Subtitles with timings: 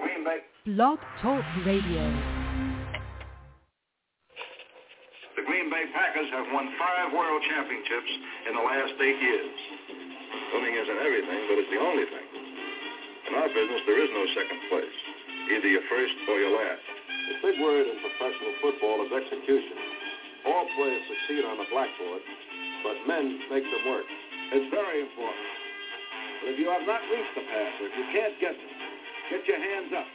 [0.00, 0.40] Green Bay...
[0.66, 2.04] Blog Talk Radio.
[5.36, 8.12] The Green Bay Packers have won five world championships
[8.48, 9.56] in the last eight years.
[10.52, 12.26] Winning isn't everything, but it's the only thing.
[13.28, 14.96] In our business, there is no second place.
[15.52, 16.84] Either you're first or you're last.
[17.30, 19.76] The big word in professional football is execution.
[20.48, 22.22] All players succeed on the blackboard,
[22.82, 24.08] but men make them work.
[24.56, 25.48] It's very important.
[26.40, 28.79] But if you have not reached the passer, if you can't get them,
[29.30, 30.08] get your hands up.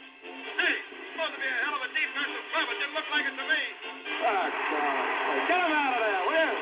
[0.60, 0.76] Hey,
[1.16, 3.44] supposed to be a hell of a defensive play, but didn't look like it to
[3.48, 3.62] me.
[4.28, 5.40] Ah, God.
[5.48, 6.52] Get him out of there, will you?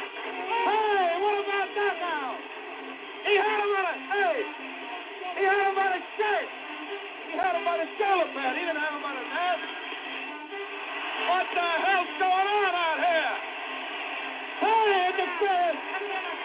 [0.71, 2.29] Hey, what about that now?
[3.27, 4.37] He had him on a, hey,
[5.35, 6.49] he had him by the shirt.
[7.27, 8.55] He had him by the shoulder pad.
[8.55, 9.59] He didn't have him by the neck.
[11.27, 13.35] What the hell's going on out here?
[14.63, 15.83] Hey, interference!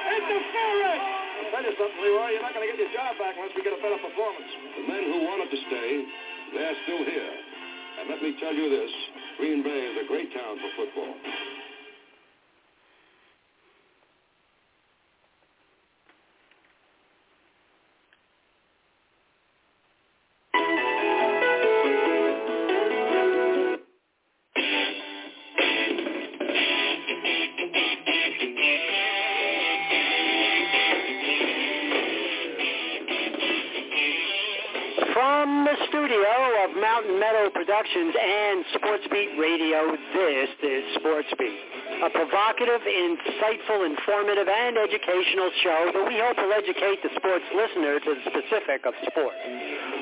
[0.10, 1.19] Interference!
[1.60, 2.32] Tell you something, Leroy.
[2.32, 4.48] You're not going to get your job back unless we get a better performance.
[4.80, 6.08] The men who wanted to stay,
[6.56, 7.36] they're still here.
[8.00, 8.88] And let me tell you this,
[9.36, 11.12] Green Bay is a great town for football.
[37.90, 46.06] Productions and Sportsbeat Radio, this is Sportsbeat, a provocative, insightful, informative, and educational show that
[46.06, 49.34] we hope will educate the sports listener to the specific of sport.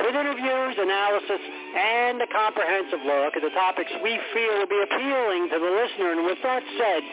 [0.04, 1.40] With interviews, analysis,
[1.80, 6.12] and a comprehensive look at the topics we feel will be appealing to the listener.
[6.12, 7.04] And with that said,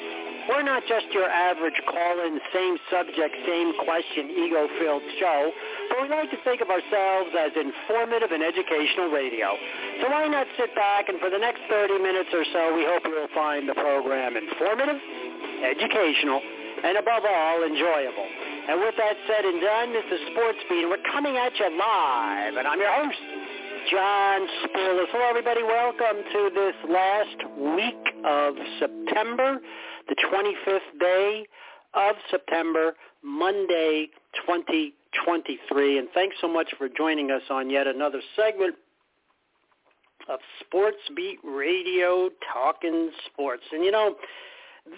[0.48, 5.52] we're not just your average call-in, same subject, same question, ego-filled show,
[5.94, 9.54] but we like to think of ourselves as informative and educational radio.
[10.02, 13.06] So why not sit back and for the next 30 minutes or so, we hope
[13.06, 14.98] you'll find the program informative,
[15.62, 16.42] educational,
[16.82, 18.26] and above all, enjoyable.
[18.66, 21.70] And with that said and done, this is Sports Beat, and we're coming at you
[21.78, 23.22] live, and I'm your host,
[23.90, 25.10] John Spoulos.
[25.14, 25.62] Hello, everybody.
[25.62, 29.60] Welcome to this last week of September
[30.08, 31.46] the 25th day
[31.94, 34.08] of September, Monday
[35.24, 35.98] 2023.
[35.98, 38.76] And thanks so much for joining us on yet another segment
[40.28, 43.62] of Sports Beat Radio Talking Sports.
[43.72, 44.16] And you know,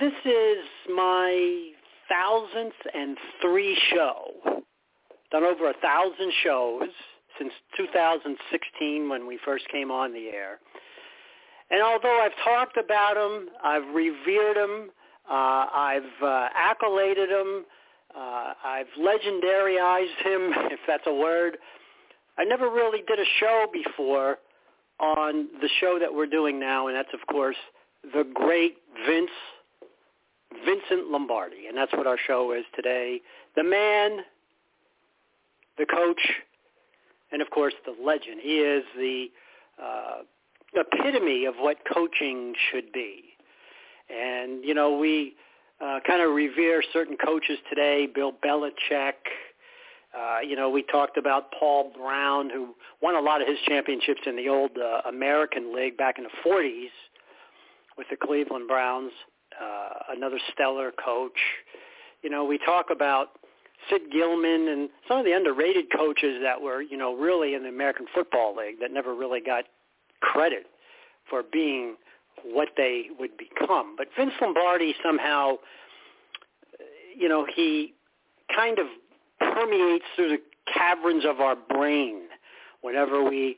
[0.00, 1.70] this is my
[2.08, 4.62] thousandth and three show.
[5.32, 6.88] Done over a thousand shows
[7.38, 10.60] since 2016 when we first came on the air.
[11.70, 14.90] And although I've talked about him, I've revered him,
[15.28, 17.64] uh, I've uh, accoladed him,
[18.16, 21.58] uh, I've legendaryized him, if that's a word,
[22.38, 24.38] I never really did a show before
[25.00, 27.56] on the show that we're doing now, and that's, of course,
[28.02, 29.30] the great Vince,
[30.64, 31.66] Vincent Lombardi.
[31.68, 33.20] And that's what our show is today.
[33.56, 34.20] The man,
[35.78, 36.20] the coach,
[37.32, 38.40] and, of course, the legend.
[38.42, 39.26] He is the...
[39.82, 40.22] Uh,
[40.76, 43.24] epitome of what coaching should be.
[44.10, 45.34] And, you know, we
[45.80, 49.12] uh, kind of revere certain coaches today, Bill Belichick.
[50.16, 54.22] Uh, you know, we talked about Paul Brown, who won a lot of his championships
[54.24, 56.88] in the old uh, American League back in the 40s
[57.98, 59.12] with the Cleveland Browns,
[59.60, 61.38] uh, another stellar coach.
[62.22, 63.32] You know, we talk about
[63.90, 67.68] Sid Gilman and some of the underrated coaches that were, you know, really in the
[67.68, 69.64] American Football League that never really got
[70.20, 70.66] credit
[71.28, 71.96] for being
[72.44, 73.94] what they would become.
[73.96, 75.56] But Vince Lombardi somehow,
[77.16, 77.94] you know, he
[78.54, 78.86] kind of
[79.38, 80.38] permeates through the
[80.72, 82.22] caverns of our brain
[82.82, 83.56] whenever we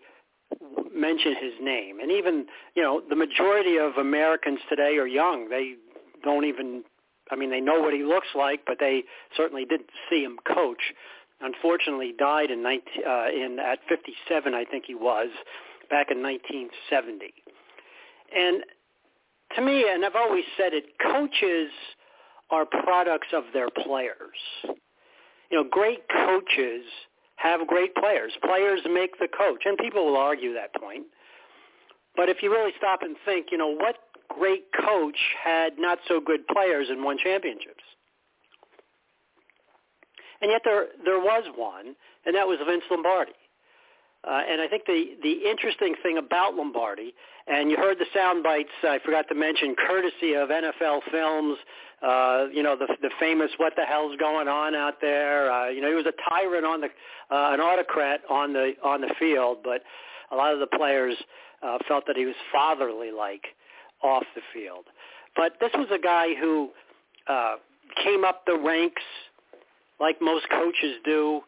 [0.94, 2.00] mention his name.
[2.00, 5.48] And even, you know, the majority of Americans today are young.
[5.48, 5.74] They
[6.24, 6.82] don't even,
[7.30, 9.04] I mean, they know what he looks like, but they
[9.36, 10.94] certainly didn't see him coach.
[11.40, 15.28] Unfortunately, died in 19, uh, in at 57, I think he was
[15.88, 17.32] back in 1970.
[18.34, 18.62] And
[19.56, 21.70] to me, and I've always said it, coaches
[22.50, 24.38] are products of their players.
[25.50, 26.84] You know, great coaches
[27.36, 28.32] have great players.
[28.44, 31.04] Players make the coach, and people will argue that point.
[32.16, 33.96] But if you really stop and think, you know, what
[34.28, 37.84] great coach had not so good players and won championships?
[40.40, 41.94] And yet there there was one,
[42.26, 43.32] and that was Vince Lombardi.
[44.26, 47.14] Uh, and I think the, the interesting thing about Lombardi,
[47.46, 51.56] and you heard the sound bites, I forgot to mention, courtesy of NFL Films,
[52.02, 55.50] uh, you know, the, the famous what the hell's going on out there.
[55.50, 56.88] Uh, you know, he was a tyrant on the,
[57.30, 59.82] uh, an autocrat on the, on the field, but
[60.30, 61.16] a lot of the players
[61.62, 63.44] uh, felt that he was fatherly-like
[64.02, 64.84] off the field.
[65.36, 66.70] But this was a guy who
[67.28, 67.56] uh,
[68.02, 69.02] came up the ranks
[70.00, 71.40] like most coaches do.
[71.40, 71.42] Uh,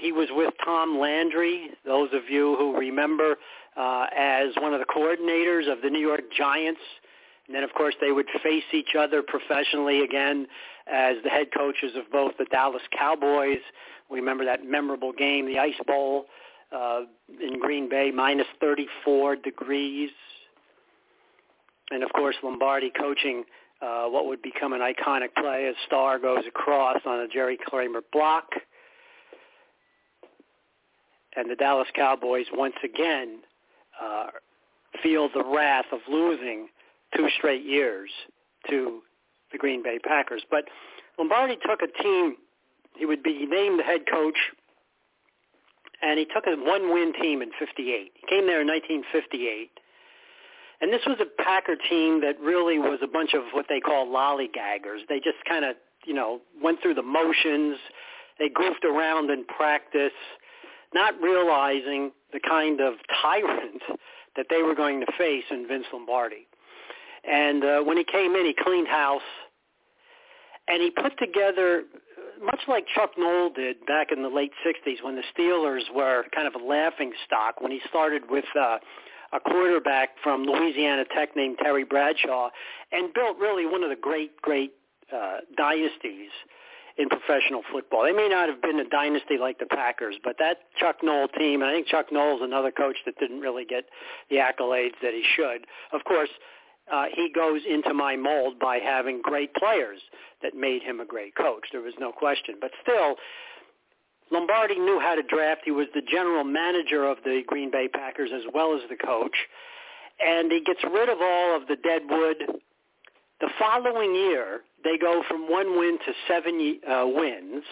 [0.00, 3.36] he was with Tom Landry, those of you who remember,
[3.76, 6.80] uh, as one of the coordinators of the New York Giants.
[7.46, 10.46] And then, of course, they would face each other professionally again
[10.86, 13.60] as the head coaches of both the Dallas Cowboys.
[14.10, 16.26] We remember that memorable game, the Ice Bowl
[16.72, 17.02] uh,
[17.40, 20.10] in Green Bay, minus 34 degrees.
[21.90, 23.44] And, of course, Lombardi coaching
[23.80, 28.00] uh, what would become an iconic play as Starr goes across on a Jerry Kramer
[28.12, 28.50] block.
[31.38, 33.40] And the Dallas Cowboys once again
[34.02, 34.26] uh,
[35.02, 36.68] feel the wrath of losing
[37.16, 38.10] two straight years
[38.68, 39.00] to
[39.52, 40.42] the Green Bay Packers.
[40.50, 40.64] But
[41.16, 42.36] Lombardi took a team,
[42.96, 44.38] he would be named the head coach,
[46.02, 48.12] and he took a one-win team in 58.
[48.14, 49.70] He came there in 1958
[50.80, 54.06] and this was a Packer team that really was a bunch of what they call
[54.06, 55.06] lollygaggers.
[55.08, 55.74] They just kind of,
[56.06, 57.78] you know, went through the motions.
[58.38, 60.12] They goofed around in practice,
[60.94, 63.82] not realizing the kind of tyrant
[64.36, 66.46] that they were going to face in Vince Lombardi.
[67.28, 69.22] And uh, when he came in, he cleaned house,
[70.68, 71.84] and he put together,
[72.42, 76.46] much like Chuck Noll did back in the late 60s when the Steelers were kind
[76.46, 78.78] of a laughing stock, when he started with uh,
[79.32, 82.50] a quarterback from Louisiana Tech named Terry Bradshaw,
[82.92, 84.72] and built really one of the great, great
[85.14, 86.30] uh, dynasties
[86.98, 88.02] in professional football.
[88.02, 91.62] They may not have been a dynasty like the Packers, but that Chuck Noll team,
[91.62, 93.84] and I think Chuck Noll's another coach that didn't really get
[94.30, 95.66] the accolades that he should.
[95.92, 96.30] Of course,
[96.92, 100.00] uh, he goes into my mold by having great players
[100.42, 101.66] that made him a great coach.
[101.70, 102.56] There was no question.
[102.60, 103.16] But still,
[104.30, 105.62] Lombardi knew how to draft.
[105.64, 109.36] He was the general manager of the Green Bay Packers as well as the coach.
[110.18, 112.60] And he gets rid of all of the dead wood.
[113.40, 117.64] The following year, they go from one win to seven uh, wins.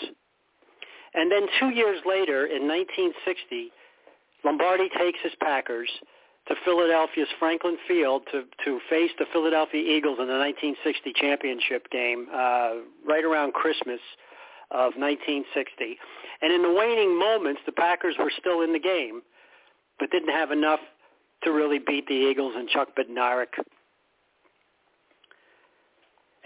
[1.15, 3.73] And then two years later, in 1960,
[4.45, 5.91] Lombardi takes his Packers
[6.49, 12.27] to Philadelphia's Franklin Field to, to face the Philadelphia Eagles in the 1960 championship game
[12.33, 14.01] uh, right around Christmas
[14.71, 15.99] of 1960.
[16.43, 19.23] And in the waning moments, the Packers were still in the game,
[19.99, 20.81] but didn't have enough
[21.43, 23.59] to really beat the Eagles and Chuck Bednarik.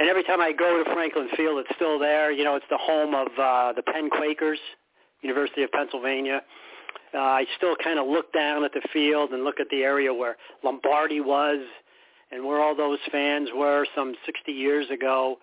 [0.01, 2.33] And every time I go to Franklin Field, it's still there.
[2.33, 4.59] You know, it's the home of uh, the Penn Quakers,
[5.21, 6.41] University of Pennsylvania.
[7.13, 10.13] Uh, I still kind of look down at the field and look at the area
[10.15, 11.59] where Lombardi was
[12.33, 15.37] and where all those fans were some 60 years ago,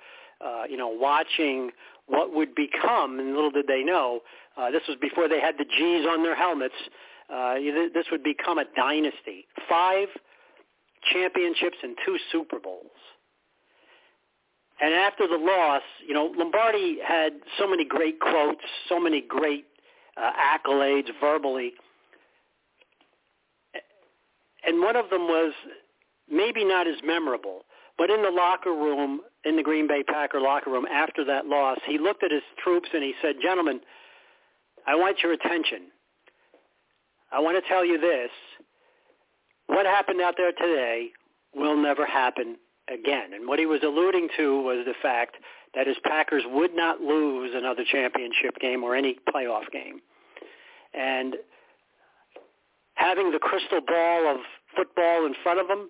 [0.43, 1.69] uh, you know, watching
[2.07, 4.21] what would become, and little did they know,
[4.57, 6.73] uh, this was before they had the G's on their helmets,
[7.31, 7.55] uh,
[7.93, 9.45] this would become a dynasty.
[9.69, 10.07] Five
[11.13, 12.89] championships and two Super Bowls.
[14.79, 19.65] And after the loss, you know, Lombardi had so many great quotes, so many great
[20.15, 21.73] uh, accolades verbally.
[24.65, 25.53] And one of them was
[26.29, 27.61] maybe not as memorable,
[27.97, 31.79] but in the locker room, in the Green Bay Packer locker room after that loss,
[31.87, 33.79] he looked at his troops and he said, gentlemen,
[34.85, 35.87] I want your attention.
[37.31, 38.29] I want to tell you this.
[39.67, 41.09] What happened out there today
[41.55, 42.57] will never happen
[42.91, 43.33] again.
[43.33, 45.37] And what he was alluding to was the fact
[45.75, 50.01] that his Packers would not lose another championship game or any playoff game.
[50.93, 51.35] And
[52.95, 54.37] having the crystal ball of
[54.75, 55.89] football in front of them,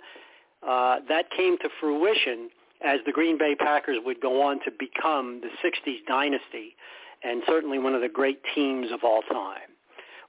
[0.67, 2.49] uh, that came to fruition
[2.83, 6.75] as the Green Bay Packers would go on to become the 60s dynasty
[7.23, 9.69] and certainly one of the great teams of all time,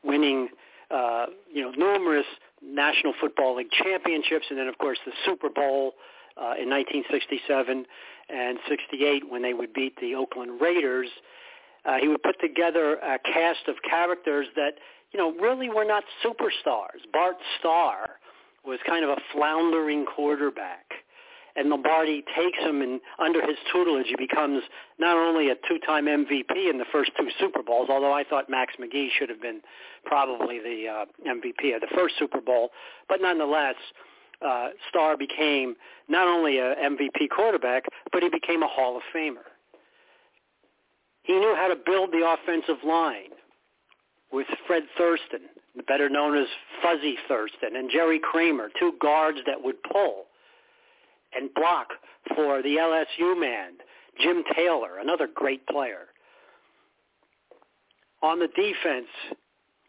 [0.02, 0.48] winning
[0.90, 2.24] uh, you know numerous
[2.62, 5.92] National Football League championships and then of course the Super Bowl
[6.38, 7.84] uh, in 1967
[8.28, 11.08] and 68 when they would beat the Oakland Raiders.
[11.84, 14.72] Uh, he would put together a cast of characters that
[15.12, 17.00] you know really were not superstars.
[17.12, 18.18] Bart Starr
[18.64, 20.84] was kind of a floundering quarterback.
[21.56, 24.62] And Lombardi takes him, and under his tutelage, he becomes
[25.00, 28.74] not only a two-time MVP in the first two Super Bowls, although I thought Max
[28.78, 29.60] McGee should have been
[30.04, 32.70] probably the uh, MVP of the first Super Bowl,
[33.08, 33.98] but nonetheless, uh,
[34.44, 35.74] Uh, Starr became
[36.08, 39.46] not only a MVP quarterback, but he became a Hall of Famer.
[41.22, 43.30] He knew how to build the offensive line
[44.32, 45.40] with Fred Thurston,
[45.86, 46.46] better known as
[46.82, 50.24] Fuzzy Thurston, and Jerry Kramer, two guards that would pull
[51.34, 51.88] and block
[52.34, 53.72] for the LSU man,
[54.20, 56.06] Jim Taylor, another great player.
[58.22, 59.06] On the defense,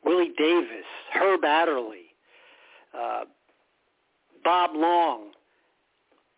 [0.04, 2.06] Willie Davis, Herb Adderley,
[2.98, 3.24] uh,
[4.50, 5.28] Bob Long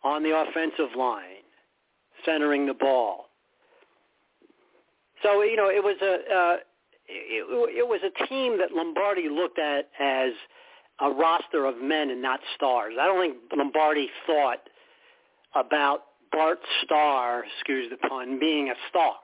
[0.04, 1.46] on the offensive line,
[2.26, 3.28] centering the ball.
[5.24, 6.56] So you know, it was a uh,
[7.08, 10.34] it, it was a team that Lombardi looked at as
[11.00, 12.96] a roster of men and not stars.
[13.00, 14.60] I don't think Lombardi thought
[15.56, 16.02] about
[16.34, 19.16] Bart Starr, excuse the pun, being a star,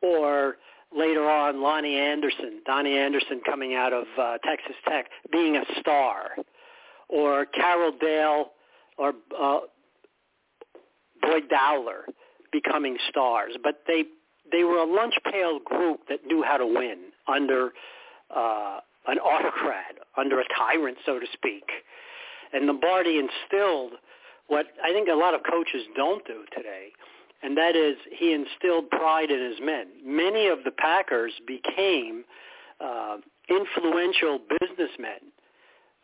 [0.00, 0.56] or
[0.92, 6.30] later on Lonnie Anderson, Donnie Anderson coming out of uh, Texas Tech, being a star,
[7.12, 8.46] or Carroll Dale
[8.96, 9.60] or uh,
[11.20, 12.06] Boyd Dowler
[12.50, 13.52] becoming stars.
[13.62, 14.04] But they
[14.50, 17.70] they were a lunch pail group that knew how to win under
[18.34, 21.64] uh, an autocrat, under a tyrant, so to speak.
[22.52, 23.92] And Lombardi instilled
[24.48, 26.88] what I think a lot of coaches don't do today,
[27.42, 29.86] and that is he instilled pride in his men.
[30.04, 32.24] Many of the Packers became
[32.80, 35.32] uh, influential businessmen.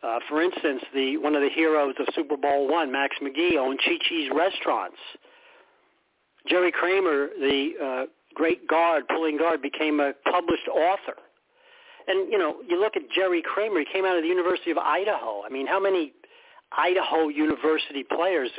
[0.01, 3.79] Uh, for instance, the one of the heroes of Super Bowl one, Max McGee, owned
[3.83, 4.97] Chi Chi's restaurants.
[6.47, 11.17] Jerry Kramer, the uh, great guard, pulling guard, became a published author.
[12.07, 14.77] And, you know, you look at Jerry Kramer, he came out of the University of
[14.77, 15.43] Idaho.
[15.45, 16.13] I mean, how many
[16.71, 18.49] Idaho University players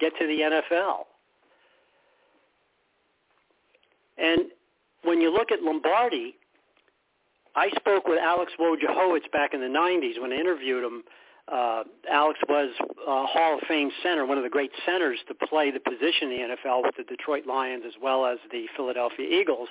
[0.00, 1.04] get to the NFL?
[4.16, 4.46] And
[5.02, 6.36] when you look at Lombardi,
[7.56, 11.02] I spoke with Alex Wojciechowicz back in the 90s when I interviewed him
[11.50, 12.70] uh, Alex was
[13.06, 16.48] a Hall of Fame center, one of the great centers to play the position in
[16.48, 19.68] the NFL with the Detroit Lions as well as the Philadelphia Eagles.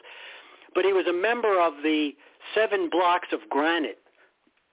[0.74, 2.12] But he was a member of the
[2.54, 4.00] Seven Blocks of Granite,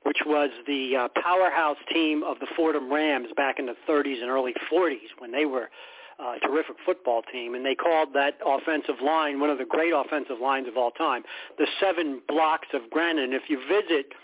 [0.05, 4.31] which was the uh, powerhouse team of the Fordham Rams back in the 30s and
[4.31, 5.71] early 40s when they were
[6.19, 7.55] uh, terrific football team.
[7.55, 11.23] And they called that offensive line one of the great offensive lines of all time,
[11.59, 13.25] the Seven Blocks of Granite.
[13.25, 14.07] And if you visit–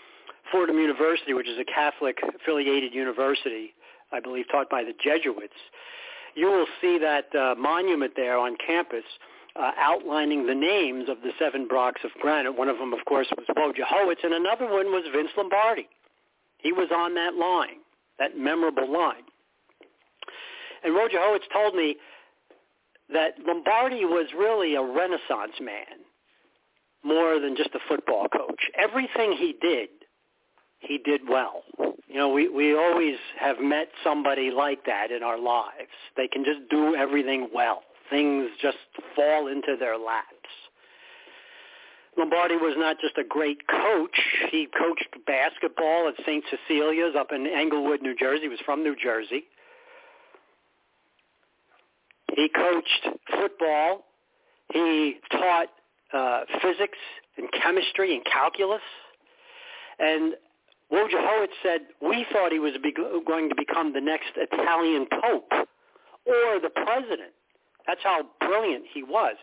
[0.51, 3.73] Fordham University, which is a Catholic affiliated university,
[4.11, 5.53] I believe taught by the Jesuits,
[6.35, 9.03] you will see that uh, monument there on campus
[9.55, 12.57] uh, outlining the names of the seven blocks of granite.
[12.57, 15.87] One of them, of course, was Wojciechowicz, and another one was Vince Lombardi.
[16.57, 17.81] He was on that line,
[18.19, 19.23] that memorable line.
[20.83, 21.97] And Wojciechowicz told me
[23.11, 26.05] that Lombardi was really a renaissance man
[27.03, 28.61] more than just a football coach.
[28.77, 29.89] Everything he did
[30.79, 31.63] he did well.
[32.07, 35.91] You know, we, we always have met somebody like that in our lives.
[36.17, 37.83] They can just do everything well.
[38.09, 38.77] Things just
[39.15, 40.25] fall into their laps.
[42.17, 44.19] Lombardi was not just a great coach.
[44.51, 46.43] He coached basketball at St.
[46.49, 48.43] Cecilia's up in Englewood, New Jersey.
[48.43, 49.43] He was from New Jersey.
[52.35, 54.05] He coached football.
[54.73, 55.67] He taught
[56.13, 56.97] uh, physics
[57.37, 58.81] and chemistry and calculus.
[59.99, 60.33] And
[60.91, 62.73] Wojciechowicz said, we thought he was
[63.25, 65.51] going to become the next Italian pope
[66.25, 67.33] or the president.
[67.87, 69.35] That's how brilliant he was.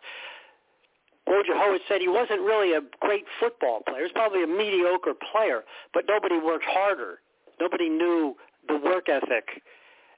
[1.29, 3.99] Wojciechowicz said he wasn't really a great football player.
[3.99, 7.19] He was probably a mediocre player, but nobody worked harder.
[7.61, 8.37] Nobody knew
[8.69, 9.63] the work ethic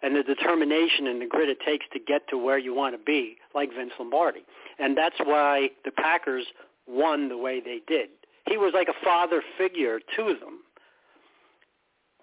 [0.02, 3.04] and the determination and the grit it takes to get to where you want to
[3.04, 4.44] be, like Vince Lombardi.
[4.78, 6.46] And that's why the Packers
[6.86, 8.10] won the way they did.
[8.48, 10.60] He was like a father figure to them.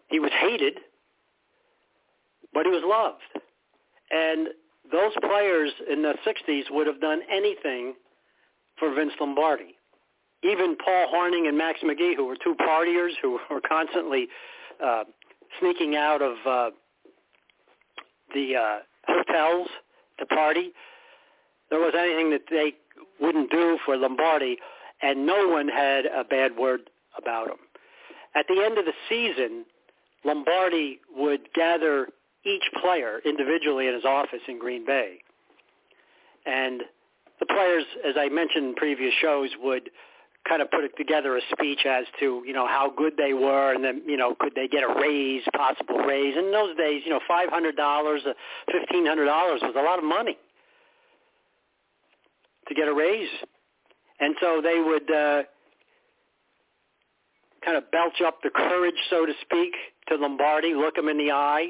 [0.07, 0.79] He was hated,
[2.53, 3.45] but he was loved.
[4.11, 4.49] And
[4.91, 7.95] those players in the 60s would have done anything
[8.77, 9.75] for Vince Lombardi.
[10.43, 14.27] Even Paul Hornung and Max McGee, who were two partiers who were constantly
[14.83, 15.03] uh,
[15.59, 16.69] sneaking out of uh,
[18.33, 19.67] the uh, hotels
[20.19, 20.71] to party,
[21.69, 22.73] there was anything that they
[23.19, 24.57] wouldn't do for Lombardi,
[25.01, 26.81] and no one had a bad word
[27.17, 27.57] about him.
[28.35, 29.65] At the end of the season,
[30.23, 32.07] Lombardi would gather
[32.45, 35.19] each player individually in his office in Green Bay.
[36.45, 36.83] And
[37.39, 39.89] the players, as I mentioned in previous shows, would
[40.47, 43.83] kind of put together a speech as to, you know, how good they were and
[43.83, 46.35] then, you know, could they get a raise, possible raise.
[46.37, 48.25] And in those days, you know, $500, $1,500
[49.25, 50.37] was a lot of money
[52.67, 53.29] to get a raise.
[54.19, 55.43] And so they would uh,
[57.63, 59.73] kind of belch up the courage, so to speak,
[60.09, 61.69] to Lombardi, look him in the eye.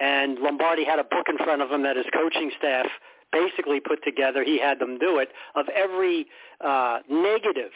[0.00, 2.86] And Lombardi had a book in front of him that his coaching staff
[3.32, 4.44] basically put together.
[4.44, 6.26] He had them do it of every
[6.60, 7.72] uh, negative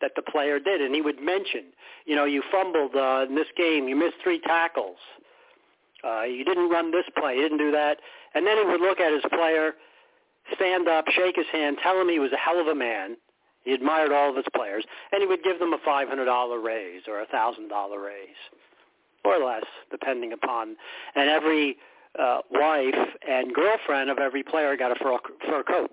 [0.00, 1.64] that the player did, and he would mention,
[2.06, 4.96] you know, you fumbled uh, in this game, you missed three tackles,
[6.04, 7.98] uh, you didn't run this play, you didn't do that,
[8.34, 9.74] and then he would look at his player,
[10.54, 13.16] stand up, shake his hand, tell him he was a hell of a man,
[13.64, 17.20] he admired all of his players, and he would give them a $500 raise or
[17.20, 17.68] a $1,000
[18.02, 18.40] raise.
[19.24, 20.76] or less, depending upon.
[21.14, 21.76] And every
[22.18, 22.94] uh, wife
[23.28, 25.90] and girlfriend of every player got a fur, fur coat.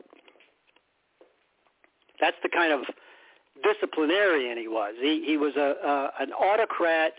[2.19, 2.81] That's the kind of
[3.63, 4.95] disciplinarian he was.
[4.99, 7.13] He he was a uh, an autocrat.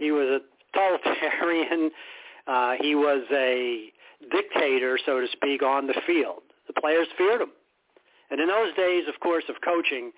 [0.00, 1.90] He was a totalitarian.
[2.44, 3.92] Uh, he was a
[4.32, 6.42] dictator, so to speak, on the field.
[6.66, 7.50] The players feared him.
[8.32, 10.10] And in those days, of course, of coaching,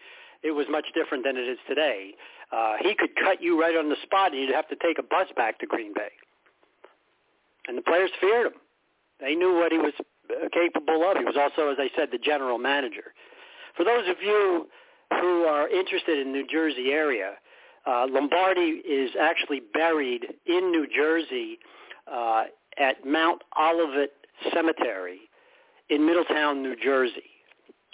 [0.42, 2.12] it was much different than it is today.
[2.50, 5.02] Uh, he could cut you right on the spot, and you'd have to take a
[5.02, 6.12] bus back to Green Bay.
[7.66, 8.58] And the players feared him.
[9.20, 9.92] They knew what he was
[10.30, 11.16] uh, capable of.
[11.16, 13.14] He was also, as I said, the general manager.
[13.76, 14.68] For those of you
[15.20, 17.32] who are interested in New Jersey area,
[17.86, 21.58] uh, Lombardi is actually buried in New Jersey
[22.10, 22.44] uh,
[22.78, 24.10] at Mount Olivet
[24.52, 25.20] Cemetery
[25.90, 27.30] in Middletown, New Jersey.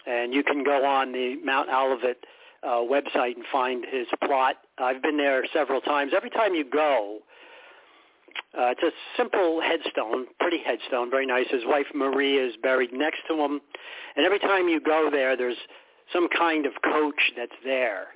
[0.06, 2.18] And you can go on the Mount Olivet
[2.62, 4.56] uh, website and find his plot.
[4.78, 6.12] I've been there several times.
[6.16, 7.18] Every time you go,
[8.58, 11.46] uh, it's a simple headstone, pretty headstone, very nice.
[11.50, 13.60] His wife Maria is buried next to him.
[14.16, 15.56] And every time you go there, there's
[16.12, 18.08] some kind of coach that's there.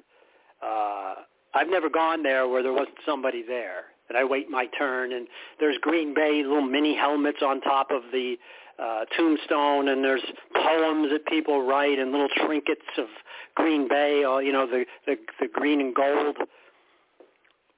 [0.60, 1.14] Uh,
[1.54, 3.84] I've never gone there where there wasn't somebody there.
[4.08, 5.28] And I wait my turn, and
[5.60, 8.34] there's Green Bay little mini helmets on top of the
[8.78, 13.06] uh, tombstone, and there's poems that people write, and little trinkets of
[13.54, 16.36] Green Bay, you know, the the, the green and gold,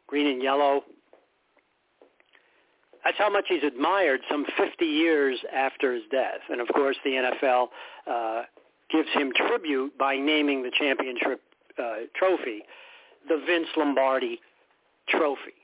[0.08, 0.82] green and yellow.
[3.06, 6.40] That's how much he's admired some 50 years after his death.
[6.50, 7.68] And of course, the NFL
[8.10, 8.42] uh,
[8.90, 11.40] gives him tribute by naming the championship
[11.78, 12.62] uh, trophy
[13.28, 14.40] the Vince Lombardi
[15.08, 15.54] Trophy.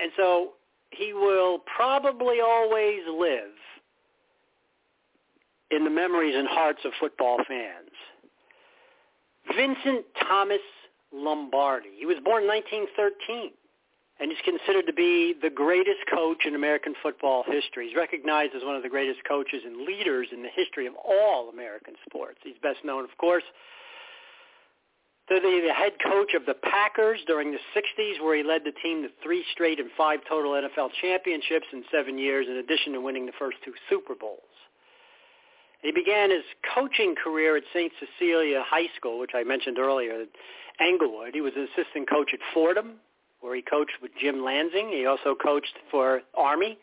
[0.00, 0.50] And so
[0.90, 3.50] he will probably always live
[5.72, 7.90] in the memories and hearts of football fans.
[9.56, 10.58] Vincent Thomas
[11.12, 11.90] Lombardi.
[11.98, 13.50] He was born in 1913
[14.20, 17.88] and he's considered to be the greatest coach in American football history.
[17.88, 21.50] He's recognized as one of the greatest coaches and leaders in the history of all
[21.50, 22.38] American sports.
[22.44, 23.42] He's best known, of course,
[25.28, 29.02] to the head coach of the Packers during the 60s, where he led the team
[29.02, 33.26] to three straight and five total NFL championships in seven years, in addition to winning
[33.26, 34.38] the first two Super Bowls.
[35.82, 37.92] He began his coaching career at St.
[37.98, 40.24] Cecilia High School, which I mentioned earlier,
[40.80, 41.34] Englewood.
[41.34, 42.94] He was an assistant coach at Fordham,
[43.44, 44.88] where he coached with Jim Lansing.
[44.88, 46.78] He also coached for Army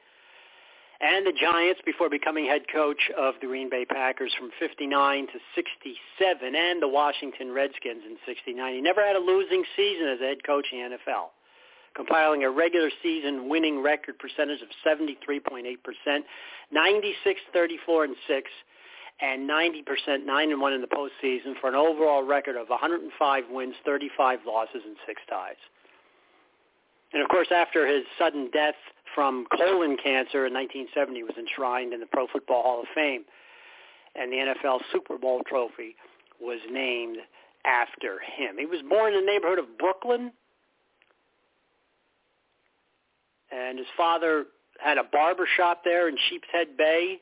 [1.02, 5.40] and the Giants before becoming head coach of the Green Bay Packers from 59 to
[5.56, 8.76] 67 and the Washington Redskins in 69.
[8.76, 11.34] He never had a losing season as a head coach in the NFL,
[11.96, 15.66] compiling a regular season winning record percentage of 73.8%,
[16.72, 18.50] 96, 34, and 6,
[19.20, 23.74] and 90%, 9 and 1 in the postseason for an overall record of 105 wins,
[23.84, 25.58] 35 losses, and 6 ties.
[27.14, 28.76] And of course, after his sudden death
[29.14, 33.24] from colon cancer in 1970 was enshrined in the Pro Football Hall of Fame,
[34.16, 35.96] and the NFL Super Bowl trophy
[36.40, 37.18] was named
[37.66, 38.58] after him.
[38.58, 40.32] He was born in the neighborhood of Brooklyn,
[43.52, 44.46] and his father
[44.84, 47.22] had a barber shop there in Sheepshead Bay.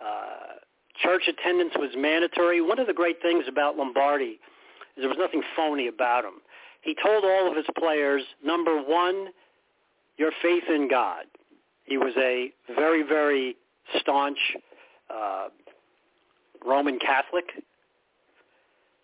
[0.00, 0.58] Uh,
[1.02, 2.60] church attendance was mandatory.
[2.60, 4.38] One of the great things about Lombardi
[4.96, 6.40] is there was nothing phony about him.
[6.82, 9.28] He told all of his players, number one,
[10.16, 11.24] your faith in God.
[11.84, 13.56] He was a very, very
[13.98, 14.38] staunch
[15.12, 15.48] uh,
[16.64, 17.44] Roman Catholic.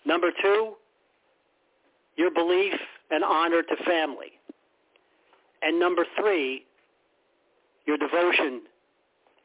[0.04, 0.74] Number two,
[2.16, 2.74] your belief
[3.10, 4.32] and honor to family.
[5.62, 6.64] And number three,
[7.86, 8.62] your devotion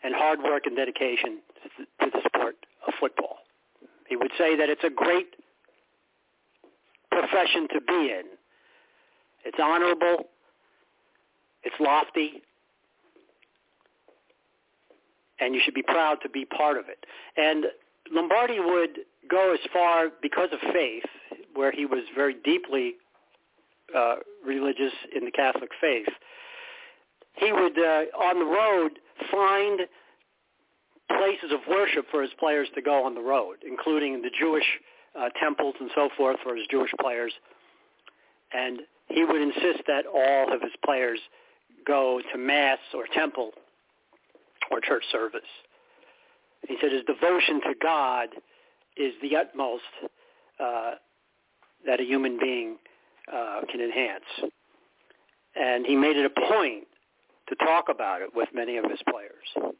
[0.03, 1.39] and hard work and dedication
[2.01, 2.55] to the sport
[2.87, 3.37] of football.
[4.07, 5.35] He would say that it's a great
[7.31, 8.23] profession to be in.
[9.45, 10.25] It's honorable.
[11.63, 12.41] It's lofty.
[15.39, 17.05] And you should be proud to be part of it.
[17.37, 17.65] And
[18.11, 21.03] Lombardi would go as far because of faith,
[21.55, 22.95] where he was very deeply
[23.95, 24.15] uh,
[24.45, 26.07] religious in the Catholic faith.
[27.33, 28.99] He would, uh, on the road,
[29.31, 29.81] find
[31.09, 34.65] places of worship for his players to go on the road, including the Jewish
[35.19, 37.33] uh, temples and so forth for his Jewish players.
[38.53, 41.19] And he would insist that all of his players
[41.85, 43.51] go to mass or temple
[44.69, 45.41] or church service.
[46.67, 48.29] He said his devotion to God
[48.97, 49.83] is the utmost
[50.59, 50.91] uh,
[51.85, 52.77] that a human being
[53.31, 54.51] uh, can enhance.
[55.55, 56.85] And he made it a point
[57.49, 59.73] to talk about it with many of his players.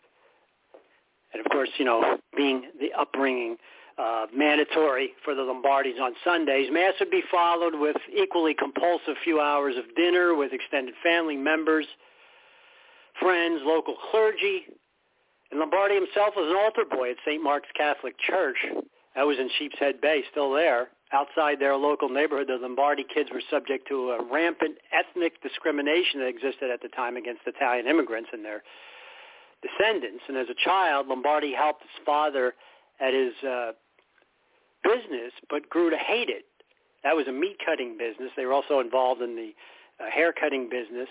[1.33, 3.57] And of course, you know, being the upbringing
[4.01, 6.69] uh, mandatory for the Lombardis on Sundays.
[6.71, 11.85] Mass would be followed with equally compulsive few hours of dinner with extended family members,
[13.19, 14.63] friends, local clergy.
[15.51, 17.43] And Lombardi himself was an altar boy at St.
[17.43, 18.57] Mark's Catholic Church.
[19.15, 20.89] That was in Sheepshead Bay, still there.
[21.13, 26.27] Outside their local neighborhood, the Lombardi kids were subject to a rampant ethnic discrimination that
[26.27, 28.63] existed at the time against Italian immigrants and their
[29.61, 30.23] descendants.
[30.27, 32.55] And as a child, Lombardi helped his father
[33.01, 33.71] at his uh,
[34.83, 36.45] business, but grew to hate it.
[37.03, 38.31] That was a meat cutting business.
[38.35, 39.51] They were also involved in the
[39.99, 41.09] uh, hair cutting business.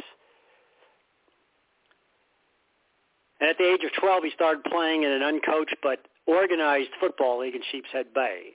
[3.41, 7.41] And at the age of 12, he started playing in an uncoached but organized football
[7.41, 8.53] league in Sheepshead Bay.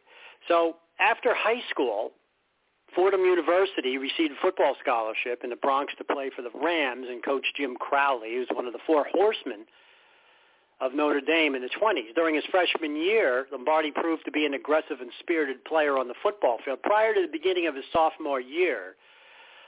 [0.48, 2.12] So after high school,
[2.96, 7.24] Fordham University received a football scholarship in the Bronx to play for the Rams and
[7.24, 9.66] coach Jim Crowley, who was one of the four horsemen
[10.82, 12.14] of Notre Dame in the 20s.
[12.16, 16.16] During his freshman year, Lombardi proved to be an aggressive and spirited player on the
[16.22, 16.82] football field.
[16.84, 18.96] Prior to the beginning of his sophomore year,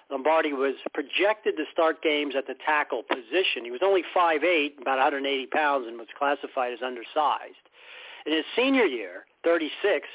[0.09, 3.63] Lombardi was projected to start games at the tackle position.
[3.63, 7.63] He was only 5'8", about 180 pounds, and was classified as undersized.
[8.25, 10.07] In his senior year, 36,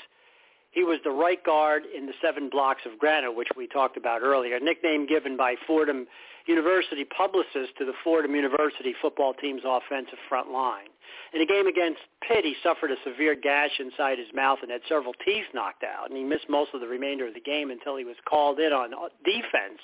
[0.71, 4.23] he was the right guard in the seven blocks of granite, which we talked about
[4.23, 6.07] earlier, a nickname given by Fordham
[6.47, 10.89] University publicist to the Fordham University football team's offensive front line.
[11.33, 14.83] In a game against Pitt, he suffered a severe gash inside his mouth and had
[14.89, 17.97] several teeth knocked out, and he missed most of the remainder of the game until
[17.97, 18.91] he was called in on
[19.25, 19.81] defense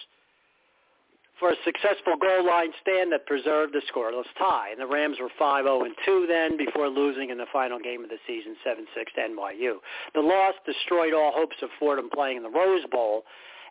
[1.38, 4.71] for a successful goal line stand that preserved the scoreless tie.
[4.73, 8.11] And the Rams were 5-0 and 2 then before losing in the final game of
[8.11, 9.75] the season 7-6 to NYU.
[10.14, 13.23] The loss destroyed all hopes of Fordham playing in the Rose Bowl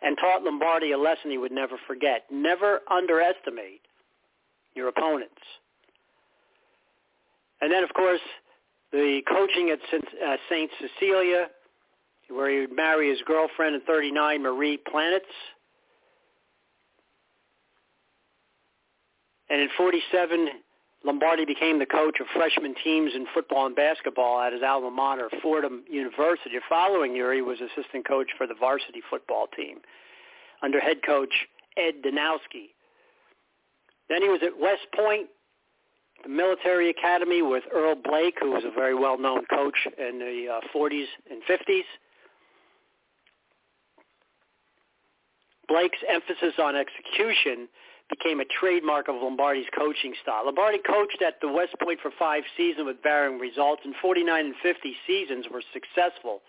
[0.02, 2.24] and taught Lombardi a lesson he would never forget.
[2.30, 3.82] Never underestimate
[4.74, 5.42] your opponents.
[7.60, 8.20] And then, of course,
[8.92, 10.70] the coaching at St.
[10.72, 11.46] Uh, Cecilia,
[12.28, 15.20] where he would marry his girlfriend in 39, Marie Planitz.
[19.50, 20.48] And in 47,
[21.04, 25.30] Lombardi became the coach of freshman teams in football and basketball at his alma mater,
[25.42, 26.50] Fordham University.
[26.54, 29.78] The following year, he was assistant coach for the varsity football team
[30.62, 32.70] under head coach Ed Danowski.
[34.08, 35.28] Then he was at West Point,
[36.24, 40.60] the military academy with Earl Blaik, who was a very well-known coach in the uh,
[40.76, 41.82] 40s and 50s.
[45.70, 47.68] Blaik's emphasis on execution
[48.08, 50.46] became a trademark of Lombardi's coaching style.
[50.46, 54.54] Lombardi coached at the West Point for five seasons with varying results, and 49 and
[54.62, 56.40] 50 seasons were successful.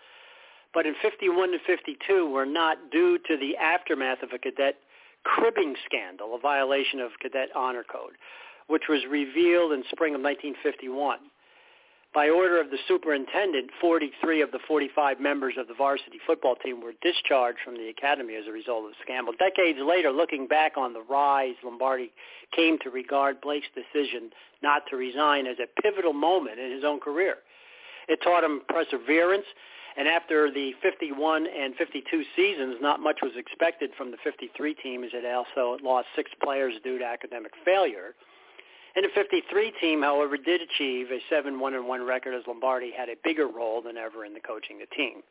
[0.72, 4.76] But in 51 to 52 were not due to the aftermath of a cadet
[5.24, 8.16] cribbing scandal, a violation of cadet honor code,
[8.68, 11.18] which was revealed in spring of 1951.
[12.12, 16.80] By order of the superintendent, 43 of the 45 members of the varsity football team
[16.82, 19.32] were discharged from the academy as a result of the scandal.
[19.38, 22.10] Decades later, looking back on the rise, Lombardi
[22.54, 26.98] came to regard Blaik's decision not to resign as a pivotal moment in his own
[26.98, 27.36] career.
[28.08, 29.46] It taught him perseverance,
[29.96, 35.04] and after the 51 and 52 seasons, not much was expected from the 53 team
[35.04, 38.14] as it also lost six players due to academic failure.
[38.96, 43.46] And the 53 team, however, did achieve a 7-1-1 record as Lombardi had a bigger
[43.46, 45.22] role than ever in the coaching of the team.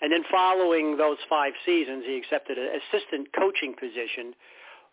[0.00, 4.34] And then following those five seasons, he accepted an assistant coaching position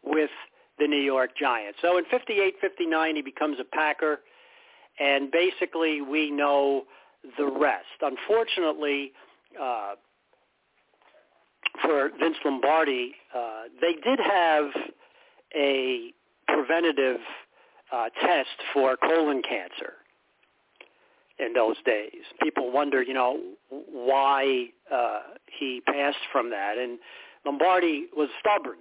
[0.04, 0.30] with
[0.78, 1.80] the New York Giants.
[1.82, 4.20] So in 58-59, he becomes a Packer,
[5.00, 6.84] and basically we know
[7.38, 7.86] the rest.
[8.02, 9.12] Unfortunately,
[9.60, 9.96] uh,
[11.82, 14.66] for Vince Lombardi, uh, they did have
[15.56, 16.14] a
[16.48, 17.20] preventative
[17.92, 19.94] uh, test for colon cancer
[21.40, 22.22] in those days.
[22.44, 25.22] People wonder, you know, why uh,
[25.60, 26.78] he passed from that.
[26.78, 27.00] And
[27.46, 28.78] Lombardi was stubborn.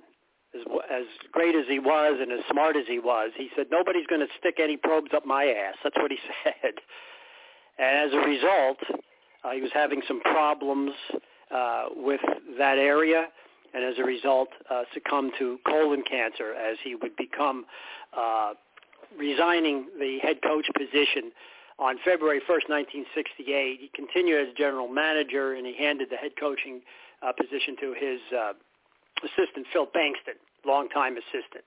[0.54, 4.06] As, as great as he was and as smart as he was, he said, nobody's
[4.06, 5.74] going to stick any probes up my ass.
[5.84, 6.74] That's what he said.
[7.78, 8.78] And as a result,
[9.44, 10.92] uh, he was having some problems
[11.54, 12.20] uh, with
[12.58, 13.26] that area
[13.74, 17.64] and as a result uh, succumbed to colon cancer as he would become
[18.16, 18.52] uh,
[19.16, 21.32] resigning the head coach position
[21.78, 22.66] on February 1st,
[23.14, 23.80] 1968.
[23.80, 26.82] He continued as general manager, and he handed the head coaching
[27.22, 28.52] uh, position to his uh,
[29.22, 31.64] assistant, Phil Bengtson, longtime assistant.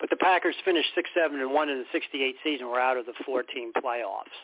[0.00, 2.66] But the Packers finished 6-7 and 1 in the 68 season.
[2.66, 4.34] Were out of the four-team playoffs.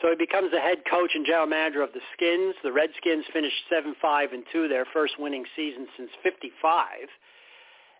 [0.00, 2.54] So he becomes the head coach and general manager of the Skins.
[2.62, 7.08] The Redskins finished 7-5 and 2, their first winning season since 55.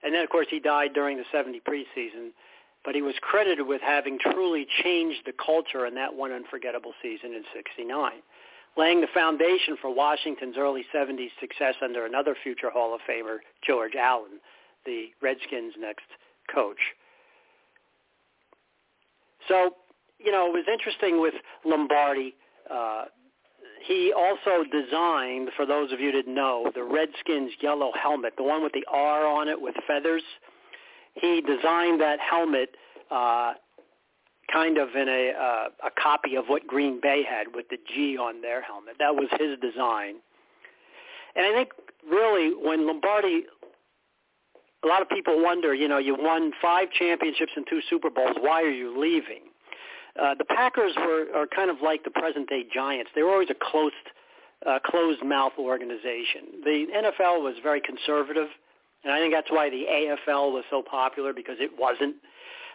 [0.03, 2.33] And then, of course, he died during the 70 preseason
[2.85, 7.35] but he was credited with having truly changed the culture in that one unforgettable season
[7.35, 8.13] in 69,
[8.77, 13.95] laying the foundation for Washington's early 70s success under another future Hall of Famer, George
[13.95, 14.41] Allen,
[14.87, 16.07] the Redskins' next
[16.53, 16.79] coach.
[19.49, 19.77] So,
[20.19, 22.35] you know, it was interesting with Lombardi.
[22.71, 23.05] Uh,
[23.87, 28.43] he also designed, for those of you who didn't know, the Redskins yellow helmet, the
[28.43, 30.23] one with the R on it with feathers.
[31.21, 32.71] He designed that helmet
[33.11, 33.55] uh,
[34.53, 38.17] kind of in a, uh, a copy of what Green Bay had with the G
[38.17, 38.97] on their helmet.
[38.99, 40.17] That was his design.
[41.37, 41.71] And I think
[42.11, 43.45] really when Lombardi,
[44.83, 48.37] a lot of people wonder, you know, you won five championships and two Super Bowls.
[48.41, 49.43] Why are you leaving?
[50.21, 53.11] Uh, the Packers were are kind of like the present day Giants.
[53.15, 53.95] They were always a closed
[54.67, 56.61] uh, closed mouth organization.
[56.65, 58.49] The NFL was very conservative,
[59.05, 62.17] and I think that's why the AFL was so popular because it wasn't.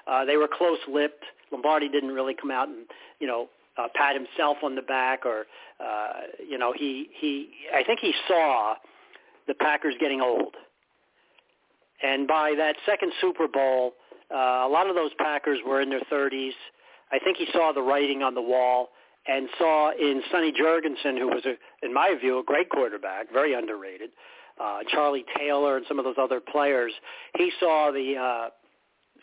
[0.07, 1.23] Uh, they were close-lipped.
[1.51, 2.85] Lombardi didn't really come out and
[3.19, 5.45] you know uh, pat himself on the back, or
[5.79, 6.13] uh,
[6.47, 7.49] you know he he.
[7.73, 8.75] I think he saw
[9.47, 10.55] the Packers getting old,
[12.01, 13.93] and by that second Super Bowl,
[14.33, 16.51] uh, a lot of those Packers were in their 30s.
[17.11, 18.89] I think he saw the writing on the wall
[19.27, 23.53] and saw in Sonny Jurgensen, who was, a, in my view, a great quarterback, very
[23.53, 24.11] underrated,
[24.61, 26.91] uh, Charlie Taylor and some of those other players,
[27.37, 28.49] he saw the uh,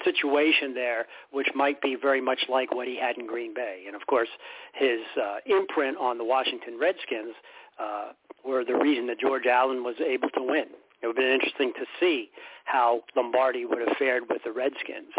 [0.04, 3.84] situation there, which might be very much like what he had in Green Bay.
[3.86, 4.28] And of course,
[4.74, 7.34] his uh, imprint on the Washington Redskins
[7.78, 8.12] uh,
[8.44, 10.66] were the reason that George Allen was able to win.
[11.02, 12.30] It would have been interesting to see
[12.64, 15.12] how Lombardi would have fared with the Redskins.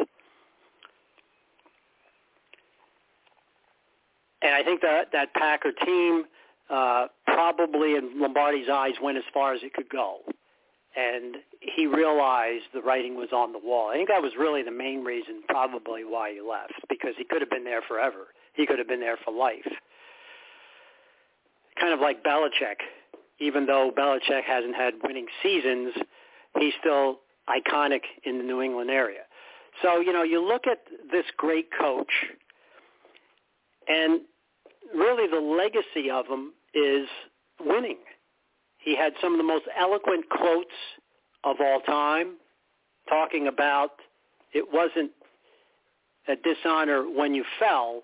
[4.41, 6.26] And I think that that Packer team
[6.69, 10.19] uh, probably in Lombardi's eyes went as far as it could go.
[10.95, 13.89] And he realized the writing was on the wall.
[13.89, 17.41] I think that was really the main reason probably why he left, because he could
[17.41, 18.28] have been there forever.
[18.54, 19.67] He could have been there for life.
[21.80, 22.82] Kind of like Belichick.
[23.39, 25.93] Even though Belichick hasn't had winning seasons,
[26.60, 29.21] he's still iconic in the New England area.
[29.82, 32.12] So, you know, you look at this great coach,
[33.88, 34.21] and
[34.93, 37.08] really the legacy of him is
[37.60, 37.97] winning.
[38.77, 40.73] He had some of the most eloquent quotes
[41.43, 42.36] of all time,
[43.10, 43.91] talking about
[44.53, 45.12] it wasn't
[46.27, 48.03] a dishonor when you fell,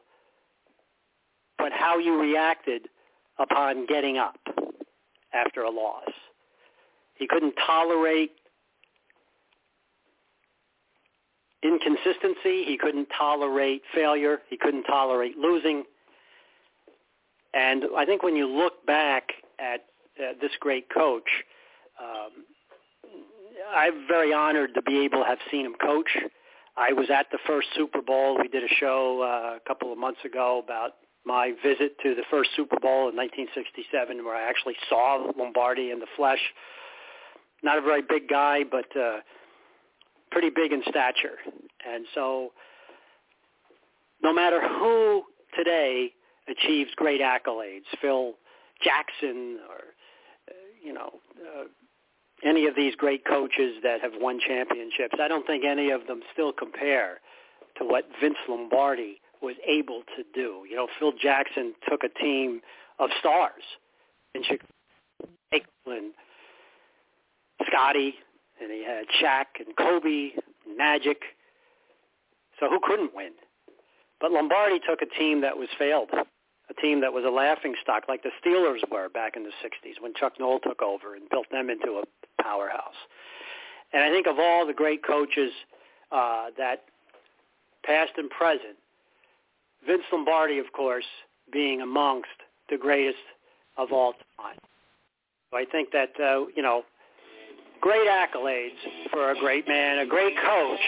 [1.57, 2.87] but how you reacted
[3.37, 4.39] upon getting up
[5.33, 6.09] after a loss.
[7.15, 8.31] He couldn't tolerate
[11.63, 12.63] inconsistency.
[12.65, 14.39] He couldn't tolerate failure.
[14.49, 15.83] He couldn't tolerate losing.
[17.53, 19.85] And I think when you look back at
[20.19, 21.29] uh, this great coach,
[21.99, 22.45] um,
[23.73, 26.09] I'm very honored to be able to have seen him coach.
[26.77, 28.37] I was at the first Super Bowl.
[28.39, 30.91] We did a show uh, a couple of months ago about
[31.25, 35.99] my visit to the first Super Bowl in 1967 where I actually saw Lombardi in
[35.99, 36.39] the flesh.
[37.63, 39.17] Not a very big guy, but uh,
[40.31, 41.37] pretty big in stature.
[41.85, 42.53] And so
[44.23, 45.23] no matter who
[45.57, 46.13] today
[46.49, 48.33] achieves great accolades, Phil
[48.83, 49.93] Jackson or,
[50.49, 51.65] uh, you know, uh,
[52.43, 56.21] any of these great coaches that have won championships, I don't think any of them
[56.31, 57.19] still compare
[57.77, 60.65] to what Vince Lombardi was able to do.
[60.69, 62.61] You know, Phil Jackson took a team
[62.99, 63.63] of stars
[64.35, 64.67] in Chicago,
[67.67, 68.15] Scotty,
[68.61, 70.31] and he had Shaq and Kobe,
[70.77, 71.21] Magic.
[72.59, 73.31] So who couldn't win?
[74.19, 76.09] But Lombardi took a team that was failed
[76.81, 80.13] team that was a laughing stock like the Steelers were back in the 60s when
[80.13, 82.99] Chuck Noll took over and built them into a powerhouse.
[83.93, 85.51] And I think of all the great coaches
[86.11, 86.83] uh, that
[87.83, 88.77] past and present,
[89.85, 91.05] Vince Lombardi, of course,
[91.51, 92.29] being amongst
[92.69, 93.17] the greatest
[93.77, 94.57] of all time.
[95.49, 96.83] So I think that, uh, you know,
[97.81, 98.77] great accolades
[99.11, 100.79] for a great man, a great coach,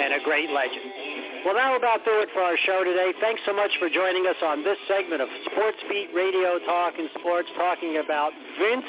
[0.00, 1.13] and a great legend.
[1.44, 3.12] Well, that'll about do it for our show today.
[3.20, 7.12] Thanks so much for joining us on this segment of Sports Beat Radio Talk and
[7.20, 8.88] Sports, talking about Vince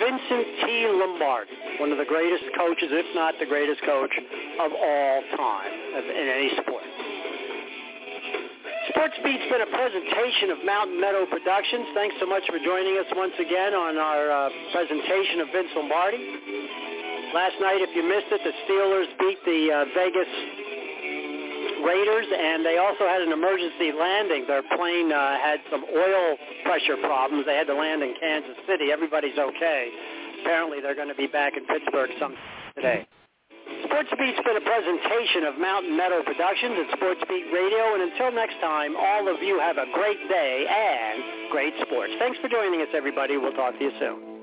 [0.00, 0.88] Vincent T.
[0.88, 4.10] Lombardi, one of the greatest coaches, if not the greatest coach
[4.56, 5.68] of all time
[6.00, 6.82] in any sport.
[8.88, 11.92] Sports Beat's been a presentation of Mountain Meadow Productions.
[11.92, 16.24] Thanks so much for joining us once again on our uh, presentation of Vince Lombardi.
[17.36, 20.63] Last night, if you missed it, the Steelers beat the uh, Vegas
[21.84, 24.48] Raiders, and they also had an emergency landing.
[24.48, 27.44] Their plane uh, had some oil pressure problems.
[27.46, 28.90] They had to land in Kansas City.
[28.90, 29.90] Everybody's okay.
[30.42, 32.34] Apparently, they're going to be back in Pittsburgh some
[32.74, 33.06] today.
[33.84, 37.94] Sports Beat's been a presentation of Mountain Meadow Productions and Sports Beat Radio.
[37.94, 42.12] And until next time, all of you have a great day and great sports.
[42.18, 43.36] Thanks for joining us, everybody.
[43.36, 44.33] We'll talk to you soon.